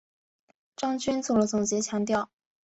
[0.75, 2.31] 张军作了总结强调